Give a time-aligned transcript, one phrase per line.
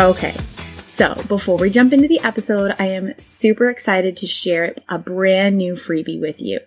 [0.00, 0.34] Okay,
[0.86, 5.58] so before we jump into the episode, I am super excited to share a brand
[5.58, 6.60] new freebie with you.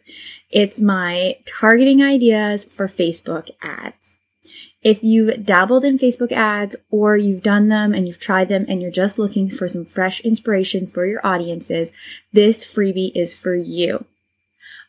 [0.52, 4.20] It's my targeting ideas for Facebook ads.
[4.84, 8.84] If you've dabbled in Facebook ads or you've done them and you've tried them and
[8.84, 11.92] you're just looking for some fresh inspiration for your audiences,
[12.34, 14.06] this freebie is for you.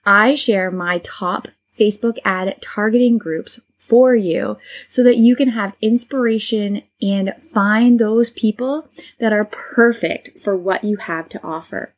[0.04, 1.48] I share my top
[1.80, 8.30] Facebook ad targeting groups for you so that you can have inspiration and find those
[8.30, 8.88] people
[9.20, 11.92] that are perfect for what you have to offer.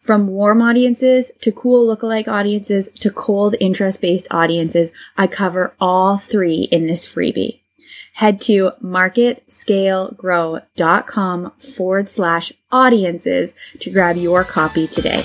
[0.00, 6.18] From warm audiences to cool lookalike audiences to cold interest based audiences, I cover all
[6.18, 7.58] three in this freebie.
[8.12, 15.24] Head to marketscalegrow.com forward slash audiences to grab your copy today.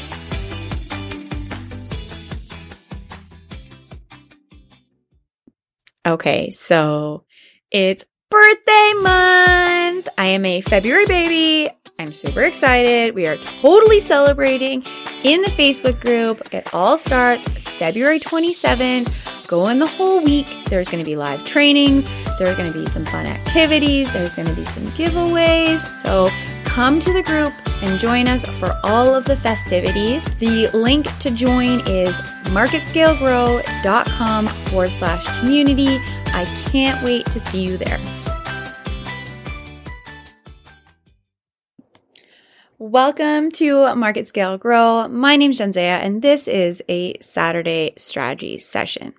[6.10, 7.24] Okay, so
[7.70, 10.08] it's birthday month.
[10.18, 11.70] I am a February baby.
[12.00, 13.14] I'm super excited.
[13.14, 14.84] We are totally celebrating
[15.24, 16.52] in the Facebook group.
[16.52, 17.46] It all starts
[17.78, 19.48] February 27th.
[19.48, 20.48] Going the whole week.
[20.66, 22.08] There's going to be live trainings.
[22.40, 24.12] There's going to be some fun activities.
[24.12, 25.86] There's going to be some giveaways.
[26.02, 26.28] So
[26.80, 30.24] come to the group and join us for all of the festivities.
[30.36, 32.16] The link to join is
[32.56, 35.98] marketscalegrow.com forward slash community.
[36.28, 38.00] I can't wait to see you there.
[42.78, 45.10] Welcome to Market Scale Grow.
[45.10, 49.14] My name is Jenzea, and this is a Saturday strategy session.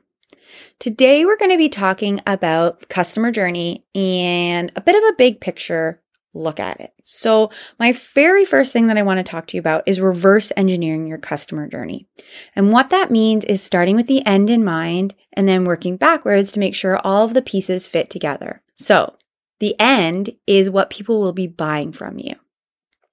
[0.78, 5.42] Today, we're going to be talking about customer journey and a bit of a big
[5.42, 6.00] picture
[6.34, 6.92] look at it.
[7.02, 10.52] So, my very first thing that I want to talk to you about is reverse
[10.56, 12.06] engineering your customer journey.
[12.54, 16.52] And what that means is starting with the end in mind and then working backwards
[16.52, 18.62] to make sure all of the pieces fit together.
[18.76, 19.16] So,
[19.58, 22.34] the end is what people will be buying from you.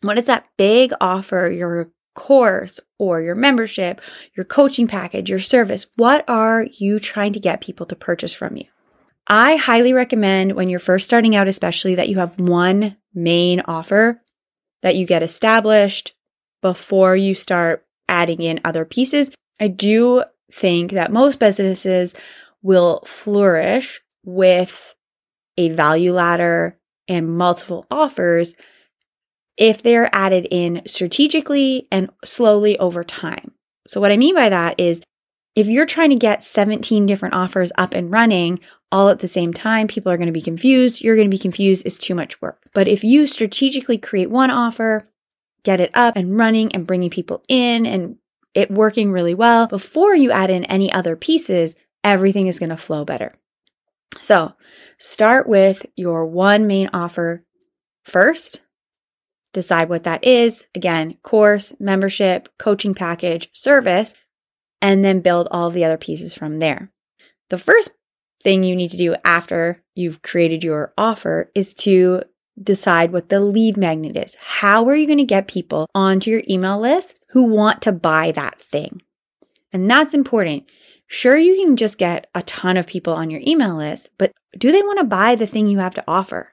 [0.01, 4.01] What is that big offer, your course or your membership,
[4.35, 5.87] your coaching package, your service?
[5.95, 8.65] What are you trying to get people to purchase from you?
[9.29, 14.21] I highly recommend when you're first starting out, especially that you have one main offer
[14.81, 16.13] that you get established
[16.61, 19.31] before you start adding in other pieces.
[19.59, 22.13] I do think that most businesses
[22.61, 24.95] will flourish with
[25.57, 26.77] a value ladder
[27.07, 28.55] and multiple offers
[29.57, 33.51] if they're added in strategically and slowly over time.
[33.87, 35.01] So, what I mean by that is
[35.57, 38.59] if you're trying to get 17 different offers up and running
[38.91, 41.01] all at the same time, people are going to be confused.
[41.01, 41.83] You're going to be confused.
[41.83, 42.61] It's too much work.
[42.75, 45.07] But if you strategically create one offer,
[45.63, 48.17] get it up and running and bringing people in and
[48.53, 52.77] it working really well before you add in any other pieces, everything is going to
[52.77, 53.33] flow better.
[54.21, 54.53] So
[54.99, 57.43] start with your one main offer
[58.03, 58.61] first.
[59.53, 60.67] Decide what that is.
[60.75, 64.13] Again, course, membership, coaching package, service
[64.81, 66.91] and then build all the other pieces from there.
[67.49, 67.91] The first
[68.43, 72.23] thing you need to do after you've created your offer is to
[72.61, 74.35] decide what the lead magnet is.
[74.39, 78.31] How are you going to get people onto your email list who want to buy
[78.31, 79.01] that thing?
[79.71, 80.69] And that's important.
[81.07, 84.71] Sure, you can just get a ton of people on your email list, but do
[84.71, 86.51] they want to buy the thing you have to offer?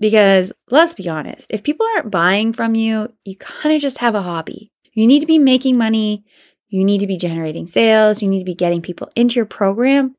[0.00, 4.14] Because let's be honest, if people aren't buying from you, you kind of just have
[4.14, 4.70] a hobby.
[4.92, 6.24] You need to be making money.
[6.74, 8.20] You need to be generating sales.
[8.20, 10.16] You need to be getting people into your program.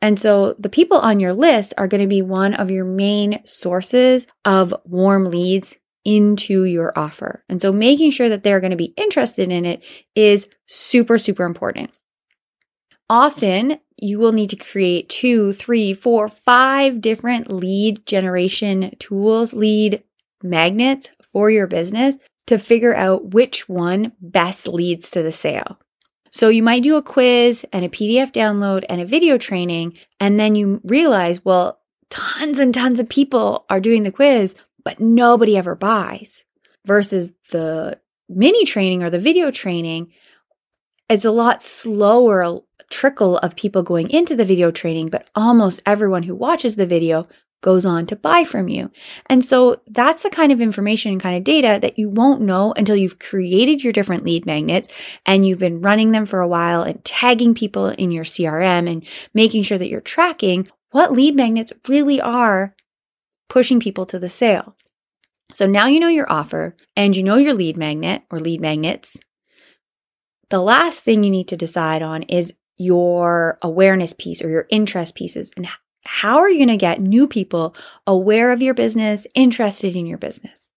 [0.00, 3.46] And so the people on your list are going to be one of your main
[3.46, 7.44] sources of warm leads into your offer.
[7.48, 9.84] And so making sure that they're going to be interested in it
[10.16, 11.92] is super, super important.
[13.08, 20.02] Often you will need to create two, three, four, five different lead generation tools, lead
[20.42, 22.16] magnets for your business
[22.46, 25.78] to figure out which one best leads to the sale.
[26.30, 30.40] So you might do a quiz and a PDF download and a video training, and
[30.40, 31.78] then you realize, well,
[32.08, 36.44] tons and tons of people are doing the quiz, but nobody ever buys.
[36.86, 40.12] Versus the mini training or the video training,
[41.08, 42.60] it's a lot slower
[42.90, 47.28] trickle of people going into the video training, but almost everyone who watches the video
[47.62, 48.90] goes on to buy from you.
[49.26, 52.74] And so that's the kind of information and kind of data that you won't know
[52.76, 54.88] until you've created your different lead magnets
[55.24, 59.06] and you've been running them for a while and tagging people in your CRM and
[59.32, 62.74] making sure that you're tracking what lead magnets really are
[63.48, 64.76] pushing people to the sale.
[65.54, 69.16] So now you know your offer and you know your lead magnet or lead magnets.
[70.50, 75.14] The last thing you need to decide on is your awareness piece or your interest
[75.14, 75.68] pieces and
[76.04, 77.74] how are you going to get new people
[78.06, 80.68] aware of your business, interested in your business?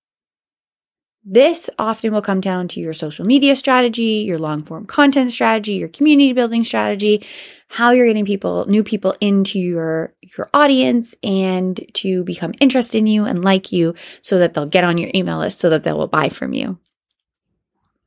[1.27, 5.73] This often will come down to your social media strategy, your long form content strategy,
[5.73, 7.25] your community building strategy,
[7.67, 13.07] how you're getting people, new people into your, your audience and to become interested in
[13.07, 15.93] you and like you so that they'll get on your email list so that they
[15.93, 16.77] will buy from you.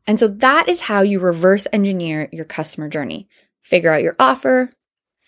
[0.06, 3.28] And so that is how you reverse engineer your customer journey.
[3.62, 4.70] Figure out your offer,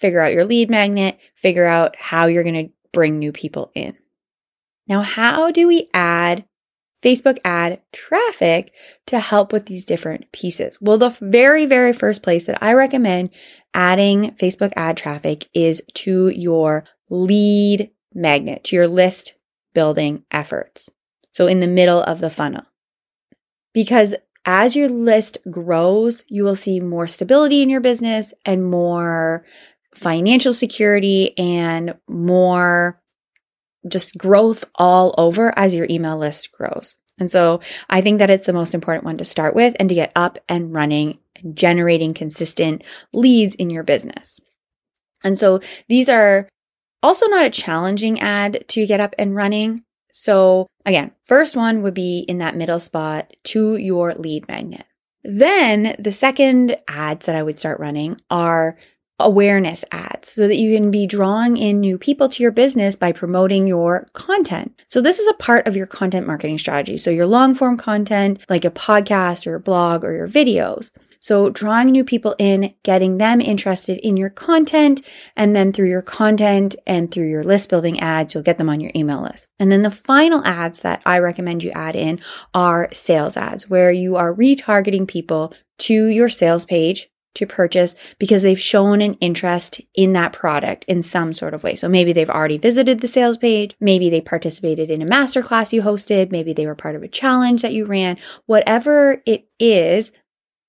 [0.01, 3.97] figure out your lead magnet, figure out how you're going to bring new people in.
[4.89, 6.45] Now, how do we add
[7.03, 8.73] Facebook ad traffic
[9.07, 10.79] to help with these different pieces?
[10.81, 13.31] Well, the very, very first place that I recommend
[13.73, 19.35] adding Facebook ad traffic is to your lead magnet, to your list
[19.75, 20.91] building efforts.
[21.33, 22.65] So in the middle of the funnel.
[23.73, 24.15] Because
[24.45, 29.45] as your list grows, you will see more stability in your business and more
[29.95, 33.01] financial security and more
[33.89, 36.97] just growth all over as your email list grows.
[37.19, 39.95] And so I think that it's the most important one to start with and to
[39.95, 41.19] get up and running,
[41.53, 42.83] generating consistent
[43.13, 44.41] leads in your business.
[45.23, 46.49] And so these are
[47.03, 49.85] also not a challenging ad to get up and running.
[50.13, 54.87] So again, first one would be in that middle spot to your lead magnet.
[55.23, 58.77] Then the second ads that I would start running are
[59.21, 63.13] awareness ads so that you can be drawing in new people to your business by
[63.13, 64.83] promoting your content.
[64.89, 66.97] So this is a part of your content marketing strategy.
[66.97, 70.91] So your long form content, like a podcast or a blog or your videos.
[71.23, 75.07] So drawing new people in, getting them interested in your content,
[75.37, 78.81] and then through your content and through your list building ads, you'll get them on
[78.81, 79.51] your email list.
[79.59, 82.21] And then the final ads that I recommend you add in
[82.55, 88.43] are sales ads, where you are retargeting people to your sales page to purchase because
[88.43, 91.77] they've shown an interest in that product in some sort of way.
[91.77, 95.83] So maybe they've already visited the sales page, maybe they participated in a masterclass you
[95.83, 100.13] hosted, maybe they were part of a challenge that you ran, whatever it is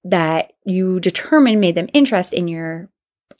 [0.03, 2.89] that you determine made them interest in your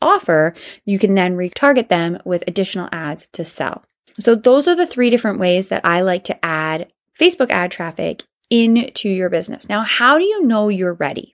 [0.02, 0.54] offer,
[0.86, 3.84] you can then retarget them with additional ads to sell.
[4.20, 8.24] So those are the three different ways that I like to add Facebook ad traffic
[8.50, 9.70] into your business.
[9.70, 11.34] Now, how do you know you're ready?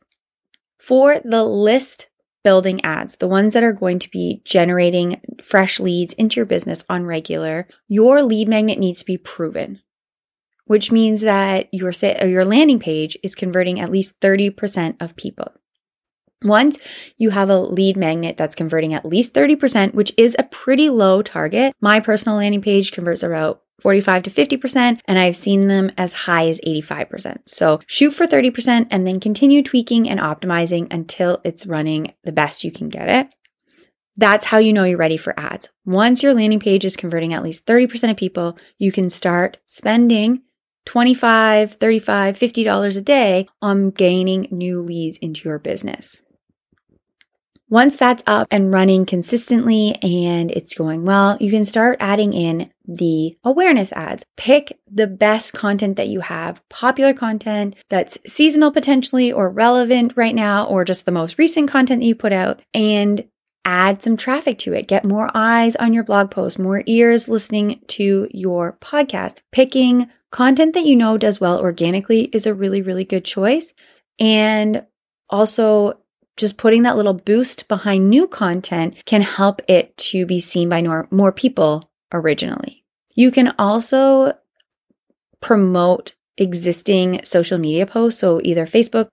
[0.80, 2.08] For the list
[2.44, 6.86] building ads, the ones that are going to be generating fresh leads into your business
[6.88, 9.82] on regular, your lead magnet needs to be proven,
[10.66, 11.92] which means that your
[12.26, 15.52] your landing page is converting at least 30% of people.
[16.44, 16.78] Once
[17.18, 21.22] you have a lead magnet that's converting at least 30%, which is a pretty low
[21.22, 26.14] target, my personal landing page converts about 45 to 50%, and I've seen them as
[26.14, 27.38] high as 85%.
[27.46, 32.64] So shoot for 30% and then continue tweaking and optimizing until it's running the best
[32.64, 33.34] you can get it.
[34.16, 35.70] That's how you know you're ready for ads.
[35.86, 40.42] Once your landing page is converting at least 30% of people, you can start spending
[40.88, 46.22] 25, 35, $50 a day on gaining new leads into your business.
[47.70, 52.72] Once that's up and running consistently and it's going well, you can start adding in
[52.86, 54.24] the awareness ads.
[54.38, 60.34] Pick the best content that you have, popular content that's seasonal potentially or relevant right
[60.34, 63.28] now, or just the most recent content that you put out and
[63.66, 64.88] add some traffic to it.
[64.88, 69.40] Get more eyes on your blog post, more ears listening to your podcast.
[69.52, 73.74] Picking content that you know does well organically is a really, really good choice.
[74.20, 74.86] And
[75.30, 76.00] also
[76.38, 80.82] just putting that little boost behind new content can help it to be seen by
[80.82, 82.84] more, more people originally.
[83.16, 84.34] You can also
[85.42, 89.10] promote existing social media posts, so either Facebook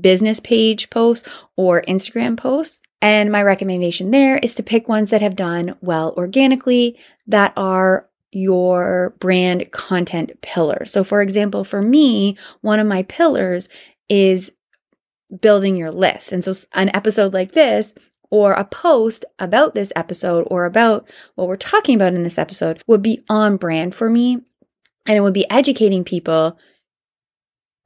[0.00, 2.80] business page posts or Instagram posts.
[3.02, 8.08] And my recommendation there is to pick ones that have done well organically that are
[8.32, 10.90] your brand content pillars.
[10.90, 13.68] So, for example, for me, one of my pillars
[14.08, 14.52] is
[15.40, 16.32] building your list.
[16.32, 17.94] And so, an episode like this,
[18.30, 22.82] or a post about this episode, or about what we're talking about in this episode,
[22.86, 24.38] would be on brand for me.
[25.06, 26.58] And it would be educating people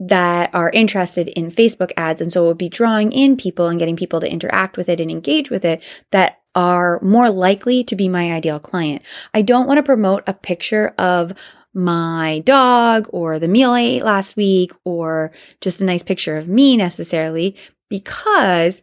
[0.00, 2.20] that are interested in Facebook ads.
[2.20, 5.00] And so it would be drawing in people and getting people to interact with it
[5.00, 9.02] and engage with it that are more likely to be my ideal client.
[9.34, 11.34] I don't want to promote a picture of
[11.74, 16.48] my dog or the meal I ate last week or just a nice picture of
[16.48, 17.56] me necessarily
[17.88, 18.82] because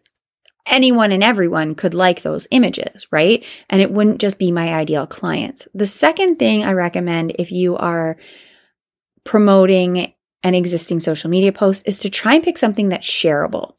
[0.65, 3.45] anyone and everyone could like those images, right?
[3.69, 5.67] And it wouldn't just be my ideal clients.
[5.73, 8.17] The second thing I recommend if you are
[9.23, 10.13] promoting
[10.43, 13.73] an existing social media post is to try and pick something that's shareable.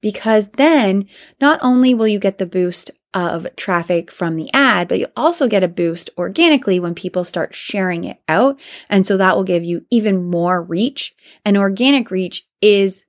[0.00, 1.06] Because then
[1.40, 5.46] not only will you get the boost of traffic from the ad, but you also
[5.46, 8.58] get a boost organically when people start sharing it out.
[8.88, 11.14] And so that will give you even more reach.
[11.44, 13.04] And organic reach is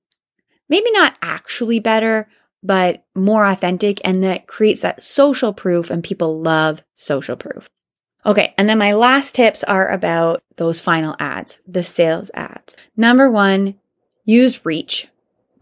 [0.67, 2.27] maybe not actually better,
[2.62, 4.01] but more authentic.
[4.03, 7.69] And that creates that social proof, and people love social proof.
[8.25, 8.53] Okay.
[8.57, 12.77] And then my last tips are about those final ads, the sales ads.
[12.95, 13.75] Number one,
[14.24, 15.07] use reach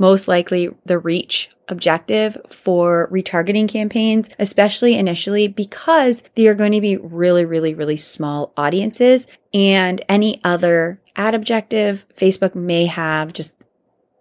[0.01, 6.81] most likely the reach objective for retargeting campaigns, especially initially, because they are going to
[6.81, 9.27] be really, really, really small audiences.
[9.53, 13.53] And any other ad objective, Facebook may have just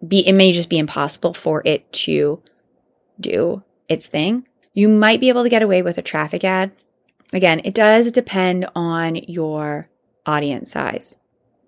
[0.07, 2.43] be, it may just be impossible for it to
[3.19, 4.47] do its thing.
[4.75, 6.71] You might be able to get away with a traffic ad.
[7.33, 9.89] Again, it does depend on your
[10.27, 11.17] audience size.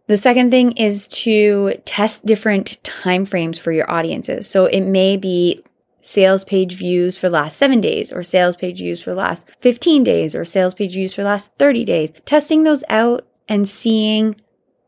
[0.07, 4.49] The second thing is to test different time frames for your audiences.
[4.49, 5.63] So it may be
[6.01, 9.49] sales page views for the last seven days, or sales page views for the last
[9.61, 12.11] 15 days, or sales page views for the last 30 days.
[12.25, 14.35] Testing those out and seeing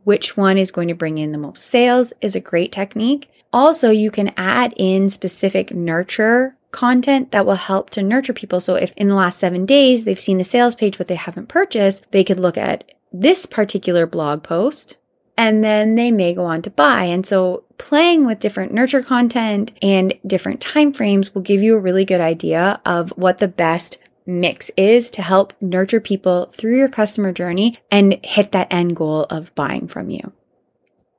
[0.04, 3.30] which one is going to bring in the most sales is a great technique.
[3.54, 8.60] Also, you can add in specific nurture content that will help to nurture people.
[8.60, 11.48] So if in the last seven days they've seen the sales page, but they haven't
[11.48, 14.98] purchased, they could look at this particular blog post
[15.38, 17.04] and then they may go on to buy.
[17.04, 21.80] And so playing with different nurture content and different time frames will give you a
[21.80, 26.90] really good idea of what the best mix is to help nurture people through your
[26.90, 30.32] customer journey and hit that end goal of buying from you.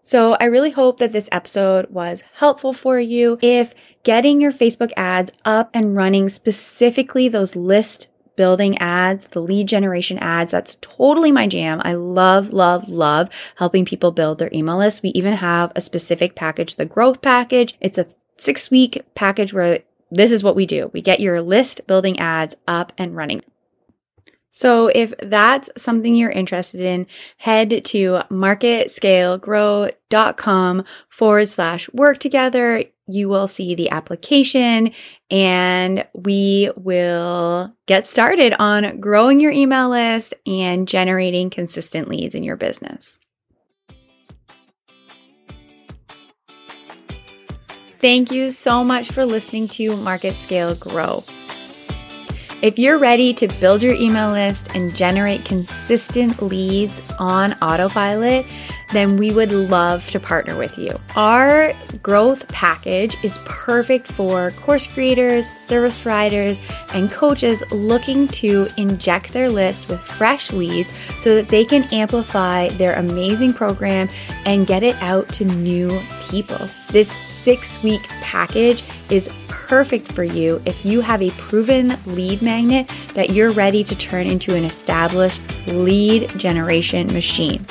[0.03, 3.39] So I really hope that this episode was helpful for you.
[3.43, 8.07] If getting your Facebook ads up and running, specifically those list
[8.37, 10.53] building ads, the lead generation ads.
[10.53, 11.81] That's totally my jam.
[11.85, 15.03] I love, love, love helping people build their email list.
[15.03, 17.77] We even have a specific package, the growth package.
[17.81, 20.91] It's a six week package where this is what we do.
[20.93, 23.43] We get your list building ads up and running.
[24.51, 32.85] So if that's something you're interested in, head to marketscalegrow.com forward slash work together.
[33.09, 34.93] You will see the application
[35.31, 42.43] and we will get started on growing your email list and generating consistent leads in
[42.43, 43.21] your business.
[48.01, 51.23] Thank you so much for listening to Market Scale Grow.
[52.63, 58.47] If you're ready to build your email list and generate consistent leads on autopilot,
[58.93, 60.99] then we would love to partner with you.
[61.17, 66.61] Our growth package is perfect for course creators, service providers,
[66.95, 72.69] and coaches looking to inject their list with fresh leads so that they can amplify
[72.69, 74.09] their amazing program
[74.45, 76.69] and get it out to new people.
[76.91, 82.89] This six week package is perfect for you if you have a proven lead magnet
[83.15, 87.67] that you're ready to turn into an established lead generation machine.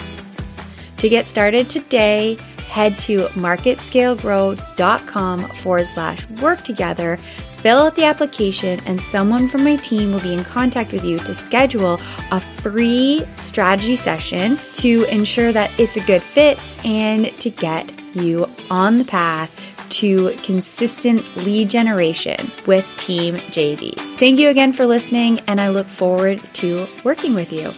[1.05, 2.35] To get started today,
[2.67, 7.17] head to marketscalegrow.com forward slash work together,
[7.57, 11.19] fill out the application, and someone from my team will be in contact with you
[11.19, 11.99] to schedule
[12.31, 18.47] a free strategy session to ensure that it's a good fit and to get you
[18.71, 19.51] on the path
[19.89, 24.17] to consistent lead generation with Team JD.
[24.17, 27.75] Thank you again for listening, and I look forward to working with you.